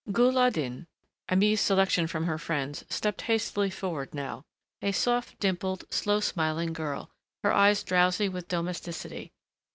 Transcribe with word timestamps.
Ghul 0.11 0.35
al 0.39 0.49
Din, 0.49 0.87
Aimée's 1.29 1.61
selection 1.61 2.07
from 2.07 2.25
her 2.25 2.39
friends, 2.39 2.83
stepped 2.89 3.21
hastily 3.21 3.69
forward 3.69 4.15
now, 4.15 4.41
a 4.81 4.93
soft, 4.93 5.37
dimpled, 5.39 5.83
slow 5.93 6.19
smiling 6.19 6.73
girl, 6.73 7.11
her 7.43 7.53
eyes 7.53 7.83
drowsy 7.83 8.27
with 8.27 8.47
domesticity. 8.47 9.31